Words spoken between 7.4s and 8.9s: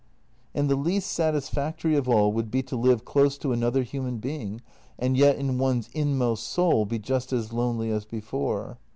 lonely as before.